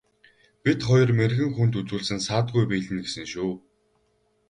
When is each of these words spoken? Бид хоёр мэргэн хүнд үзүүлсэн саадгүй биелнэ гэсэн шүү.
Бид 0.63 0.79
хоёр 0.87 1.09
мэргэн 1.19 1.51
хүнд 1.53 1.73
үзүүлсэн 1.79 2.19
саадгүй 2.27 2.63
биелнэ 2.71 3.01
гэсэн 3.05 3.25
шүү. 3.31 3.51